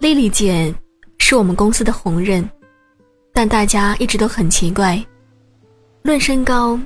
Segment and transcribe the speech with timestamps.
[0.00, 0.72] 丽丽姐
[1.18, 2.48] 是我们公司的红人，
[3.34, 5.04] 但大家一直都很奇怪。
[6.02, 6.78] 论身高，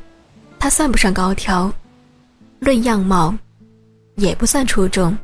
[0.59, 1.71] 她算不上高挑；
[2.59, 3.35] 论样貌，
[4.17, 5.17] 也不算出众。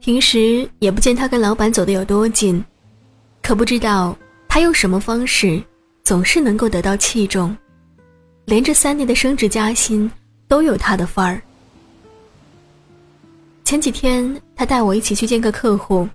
[0.00, 2.64] 平时也不见她跟老板走得有多近，
[3.42, 4.16] 可不知道
[4.48, 5.62] 她用什么方式，
[6.02, 7.54] 总是能够得到器重，
[8.46, 10.10] 连着三年的升职加薪
[10.48, 11.42] 都有她的范儿。
[13.70, 16.08] 前几天，他带我一起去见个客户。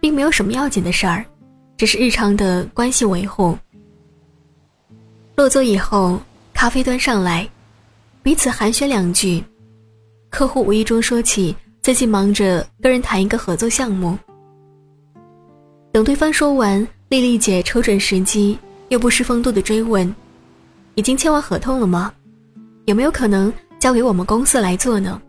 [0.00, 1.24] 并没有什么要紧的事儿，
[1.76, 3.56] 只是日常的关系维护。
[5.36, 6.20] 落座以后，
[6.52, 7.48] 咖啡端上来，
[8.20, 9.44] 彼此寒暄两句，
[10.28, 14.18] 客户无意中说起最近忙着跟人谈一个合作项目。
[15.92, 18.58] 等对方说完，丽丽姐瞅准时机，
[18.88, 20.12] 又不失风度的追问
[20.96, 22.12] ：“已经签完合同了吗？
[22.86, 25.22] 有没有可能交给我们公司来做呢？”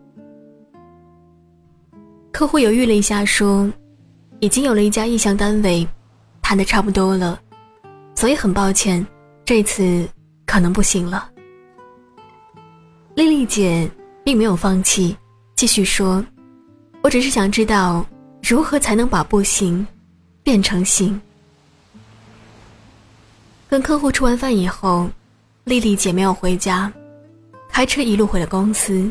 [2.34, 3.70] 客户犹豫了一下，说。
[4.40, 5.86] 已经有了一家意向单位，
[6.42, 7.40] 谈的差不多了，
[8.16, 9.06] 所以很抱歉，
[9.44, 10.06] 这次
[10.44, 11.30] 可能不行了。
[13.14, 13.88] 丽丽姐
[14.24, 15.16] 并没有放弃，
[15.54, 16.22] 继续说
[17.02, 18.04] ：“我只是想知道，
[18.42, 19.86] 如何才能把不行
[20.42, 21.18] 变成行。”
[23.70, 25.08] 跟客户吃完饭以后，
[25.62, 26.92] 丽丽姐没有回家，
[27.70, 29.08] 开车一路回了公司，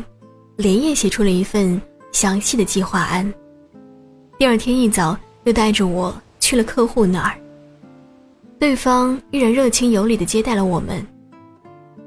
[0.56, 1.80] 连夜写出了一份
[2.14, 3.34] 详细的计划案。
[4.38, 7.36] 第二天一早，又带着我去了客户那儿。
[8.56, 11.04] 对方依然热情有礼地接待了我们，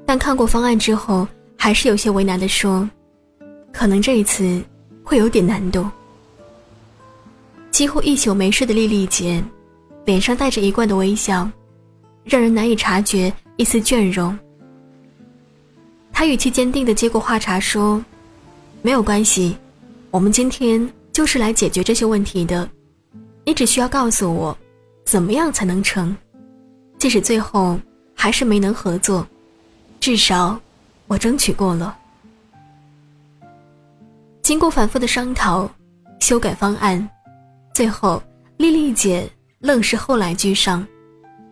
[0.06, 2.88] 但看过方案之后，还是有些为难地说
[3.70, 4.60] ：“可能这一次
[5.04, 5.86] 会有点难度。”
[7.70, 9.44] 几乎一宿没睡的丽丽姐，
[10.06, 11.48] 脸上带着一贯的微笑，
[12.24, 14.36] 让人难以察觉一丝倦容。
[16.14, 18.02] 她语气坚定地接过话茬说
[18.80, 19.54] ：“没有关系，
[20.10, 22.70] 我们今天。”就是来解决这些问题的，
[23.44, 24.56] 你只需要告诉我，
[25.04, 26.16] 怎么样才能成？
[26.96, 27.76] 即使最后
[28.14, 29.26] 还是没能合作，
[29.98, 30.56] 至少
[31.08, 31.98] 我争取过了。
[34.42, 35.68] 经过反复的商讨、
[36.20, 37.10] 修改方案，
[37.74, 38.22] 最后
[38.58, 40.86] 丽丽姐愣是后来居上，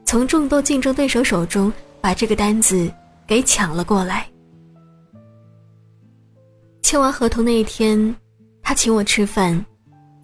[0.04, 2.88] 从众多竞争对手手中把这个单子
[3.26, 4.28] 给抢了过来。
[6.84, 8.14] 签完合同那一天。
[8.68, 9.64] 他请我吃饭，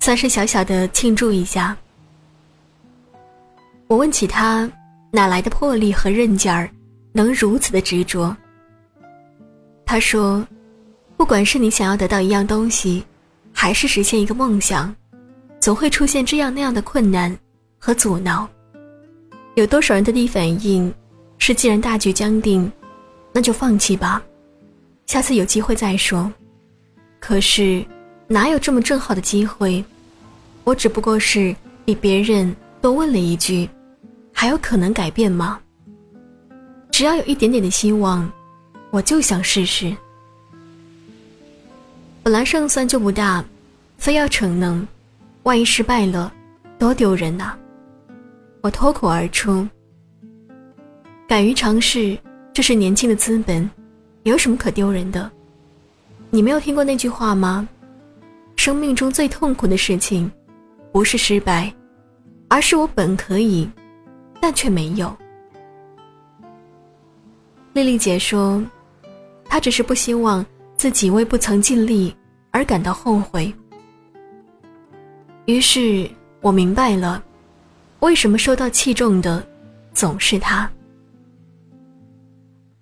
[0.01, 1.77] 算是小小的庆祝一下。
[3.87, 4.69] 我问起他
[5.13, 6.69] 哪来的魄力和韧劲儿，
[7.13, 8.37] 能如此的执着。
[9.87, 10.45] 他说
[11.17, 13.05] ：“不管是你想要得到一样东西，
[13.53, 14.93] 还是实现一个梦想，
[15.61, 17.33] 总会出现这样那样的困难
[17.79, 18.49] 和阻挠。
[19.55, 20.93] 有多少人的第一反应
[21.39, 22.71] 是，既然大局将定，
[23.33, 24.21] 那就放弃吧，
[25.07, 26.29] 下次有机会再说。
[27.21, 27.87] 可是。”
[28.33, 29.85] 哪有这么正好的机会？
[30.65, 31.55] 我只不过是
[31.85, 33.69] 比别人多问了一句
[34.33, 35.61] ：“还有可能改变吗？”
[36.91, 38.27] 只要有一点点的希望，
[38.91, 39.95] 我就想试试。
[42.23, 43.45] 本来胜算就不大，
[43.99, 44.89] 非要逞能，
[45.43, 46.33] 万一失败了，
[46.79, 47.53] 多丢人呐！
[48.63, 49.69] 我脱口而出
[51.29, 52.17] ：“敢于尝试，
[52.55, 53.71] 这是年轻的资本，
[54.23, 55.31] 有什么可丢人的？”
[56.31, 57.69] 你没有听过那句话吗？
[58.57, 60.31] 生命中最痛苦的事情，
[60.93, 61.73] 不是失败，
[62.49, 63.69] 而是我本可以，
[64.41, 65.15] 但却没有。
[67.73, 68.63] 丽丽姐说，
[69.47, 70.45] 她只是不希望
[70.77, 72.15] 自己为不曾尽力
[72.51, 73.53] 而感到后悔。
[75.47, 76.09] 于是
[76.41, 77.23] 我明白了，
[78.01, 79.45] 为什么受到器重的
[79.93, 80.71] 总是她。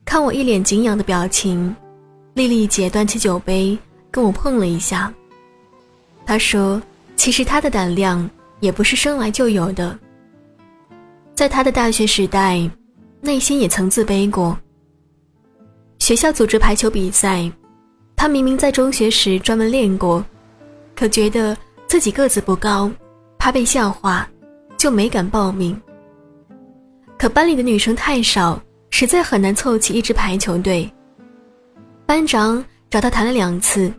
[0.04, 1.74] 看我一脸敬仰的表情，
[2.34, 3.78] 丽丽姐端起酒杯
[4.10, 5.10] 跟我碰了一下。
[6.30, 6.80] 他说
[7.18, 8.30] ：“其实他的胆量
[8.60, 9.98] 也不是生来就有的。
[11.34, 12.70] 在他的大学时代，
[13.20, 14.56] 内心也曾自卑过。
[15.98, 17.50] 学校组织排球比赛，
[18.14, 20.24] 他明明在中学时专门练过，
[20.94, 21.56] 可觉得
[21.88, 22.88] 自己个子不高，
[23.36, 24.24] 怕被笑话，
[24.76, 25.76] 就没敢报名。
[27.18, 30.88] 可班里的女生太少，实在很难凑齐一支排球队。
[32.06, 33.92] 班长找他谈了两次，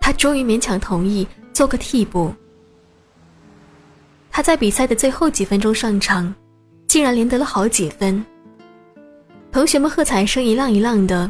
[0.00, 1.24] 他终于勉强同意。”
[1.58, 2.32] 做个替补。
[4.30, 6.32] 他在比赛的最后几分钟上场，
[6.86, 8.24] 竟然连得了好几分。
[9.50, 11.28] 同学们喝彩声一浪一浪的，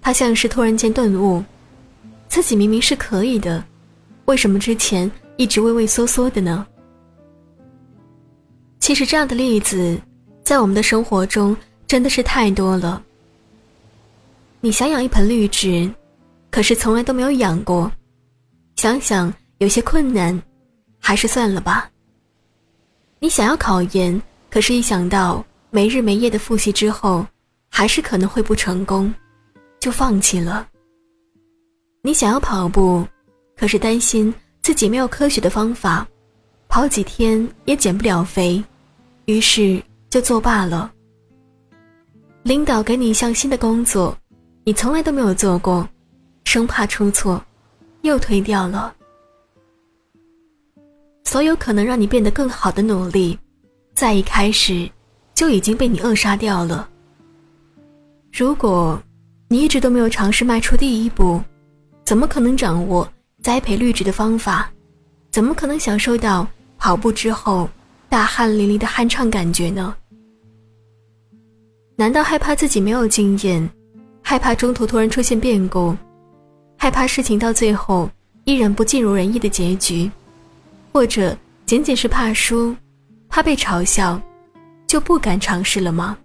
[0.00, 1.42] 他像是突然间顿悟，
[2.28, 3.64] 自己明明是可以的，
[4.26, 6.64] 为什么之前一直畏畏缩缩的呢？
[8.78, 10.00] 其实这样的例子，
[10.44, 13.02] 在我们的生活中真的是太多了。
[14.60, 15.92] 你想养一盆绿植，
[16.48, 17.90] 可是从来都没有养过，
[18.76, 19.34] 想想。
[19.58, 20.40] 有些困难，
[21.00, 21.90] 还是算了吧。
[23.18, 27.26] 你想要考研，可是一想到没日没夜的复习之后，
[27.68, 29.12] 还是可能会不成功，
[29.80, 30.68] 就放弃了。
[32.02, 33.04] 你想要跑步，
[33.56, 34.32] 可是担心
[34.62, 36.06] 自己没有科学的方法，
[36.68, 38.62] 跑几天也减不了肥，
[39.24, 40.92] 于是就作罢了。
[42.44, 44.16] 领导给你一项新的工作，
[44.62, 45.86] 你从来都没有做过，
[46.44, 47.44] 生怕出错，
[48.02, 48.94] 又推掉了。
[51.28, 53.38] 所有可能让你变得更好的努力，
[53.92, 54.90] 在一开始
[55.34, 56.88] 就已经被你扼杀掉了。
[58.32, 58.98] 如果
[59.46, 61.38] 你一直都没有尝试迈出第一步，
[62.02, 63.06] 怎么可能掌握
[63.42, 64.70] 栽培绿植的方法？
[65.30, 66.48] 怎么可能享受到
[66.78, 67.68] 跑步之后
[68.08, 69.94] 大汗淋漓的酣畅感觉呢？
[71.94, 73.68] 难道害怕自己没有经验，
[74.22, 75.94] 害怕中途突然出现变故，
[76.78, 78.10] 害怕事情到最后
[78.44, 80.10] 依然不尽如人意的结局，
[80.98, 82.74] 或者仅仅是怕输，
[83.28, 84.20] 怕被嘲笑，
[84.84, 86.18] 就不敢尝试了吗？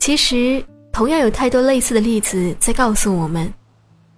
[0.00, 0.60] 其实，
[0.92, 3.48] 同样有太多类似的例子在告诉我们，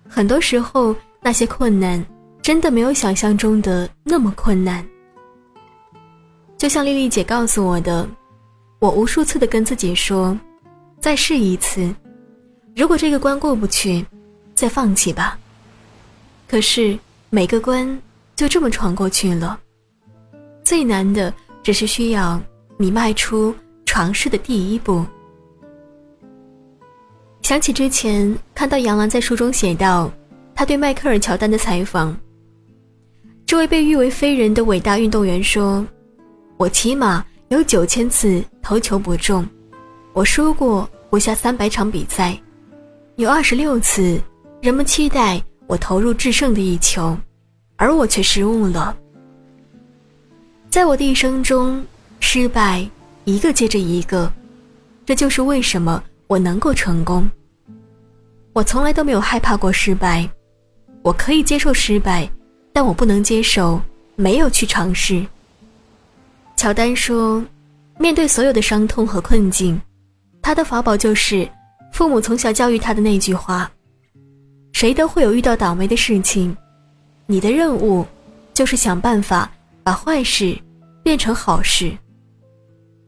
[0.09, 2.03] 很多时候那些困难
[2.41, 4.83] 真的没有想象中的那么困难。
[6.57, 8.09] 就像丽丽姐告诉我的。
[8.79, 10.35] 我无数次的跟自己说
[10.99, 11.95] ：“再试一次，
[12.75, 14.03] 如果这个关过不去，
[14.55, 15.39] 再放弃吧。”
[16.49, 16.99] 可是
[17.29, 18.01] 每个关
[18.37, 19.59] 就这么闯过去了。
[20.63, 21.33] 最难的
[21.63, 22.41] 只是需要
[22.77, 23.55] 你迈出
[23.85, 25.05] 尝试的第一步。
[27.43, 30.11] 想起之前看到杨澜在书中写道，
[30.55, 32.17] 他对迈克尔·乔丹的采访。
[33.47, 35.87] 这位被誉为飞人的伟大运动员说
[36.57, 39.47] ：“我起码。”有九千次投球不中，
[40.13, 42.37] 我输过不下三百场比赛，
[43.17, 44.19] 有二十六次
[44.61, 47.17] 人们期待我投入制胜的一球，
[47.77, 48.97] 而我却失误了。
[50.71, 51.85] 在我的一生中，
[52.21, 52.89] 失败
[53.25, 54.33] 一个接着一个，
[55.07, 57.31] 这就是为什么我能够成功。
[58.53, 60.29] 我从来都没有害怕过失败，
[61.03, 62.29] 我可以接受失败，
[62.73, 63.81] 但我不能接受
[64.17, 65.25] 没有去尝试。
[66.57, 67.45] 乔丹说
[67.99, 69.81] ：“面对所有的伤痛和困境，
[70.41, 71.49] 他的法宝就是
[71.93, 73.71] 父母从小教育他的那句话：
[74.73, 76.57] 谁都会有遇到倒霉的事情，
[77.27, 78.05] 你的任务
[78.53, 79.51] 就是想办法
[79.83, 80.57] 把坏事
[81.03, 81.91] 变成好事。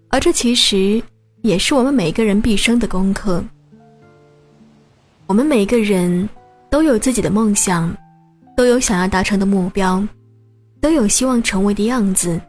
[0.08, 1.02] 而这其实
[1.42, 3.44] 也是我们每个人毕生的功课。
[5.26, 6.28] 我们每个人
[6.70, 7.94] 都有自己的梦想，
[8.56, 10.06] 都有想要达成的目标，
[10.80, 12.40] 都有希望成为的样子。”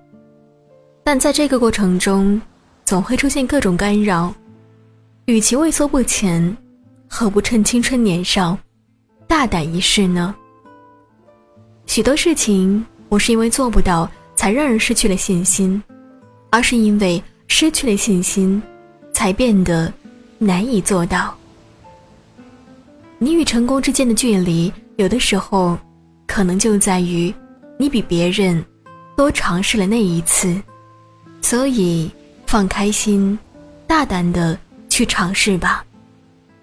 [1.03, 2.39] 但在这个过程中，
[2.85, 4.33] 总会出现各种干扰。
[5.25, 6.55] 与其畏缩不前，
[7.09, 8.57] 何不趁青春年少，
[9.27, 10.35] 大胆一试呢？
[11.87, 15.81] 许多事情不是因为做不到才让人失去了信心，
[16.51, 18.61] 而是因为失去了信心，
[19.11, 19.91] 才变得
[20.37, 21.35] 难以做到。
[23.17, 25.75] 你与成功之间的距离，有的时候
[26.27, 27.33] 可能就在于
[27.79, 28.63] 你比别人
[29.15, 30.55] 多尝试了那一次。
[31.41, 32.11] 所以，
[32.45, 33.37] 放开心，
[33.87, 34.59] 大胆的
[34.89, 35.83] 去尝试吧，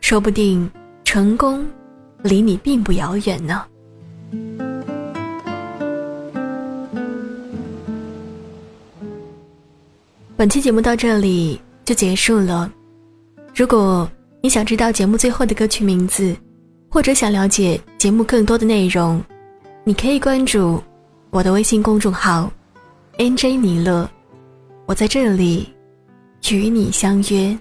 [0.00, 0.70] 说不定
[1.03, 1.67] 成功
[2.22, 3.65] 离你并不遥远呢。
[10.36, 12.69] 本期节目到这里就结束了。
[13.55, 14.10] 如果
[14.43, 16.36] 你想知道节目最后的歌曲名字，
[16.91, 19.22] 或者想了解节目更多的内容，
[19.84, 20.82] 你可以关注
[21.31, 22.53] 我的微信公众号
[23.17, 24.10] “nj 尼乐”。
[24.86, 25.72] 我在这里，
[26.50, 27.56] 与你相约。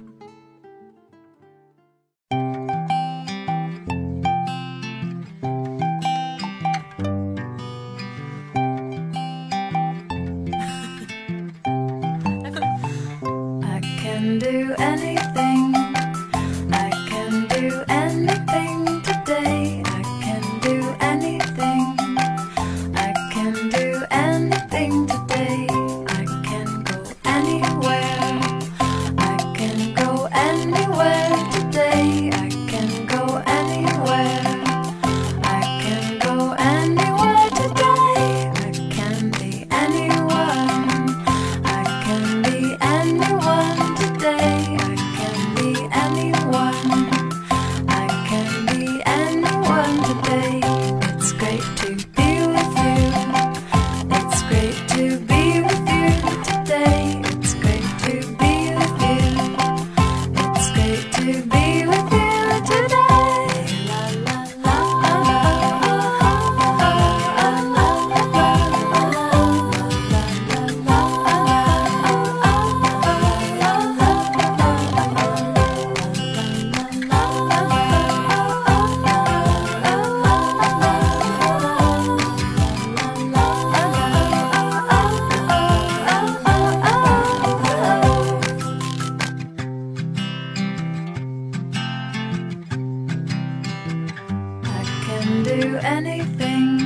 [95.23, 96.81] can do anything.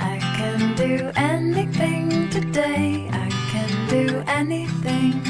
[0.00, 3.08] I can do anything today.
[3.12, 5.25] I can do anything.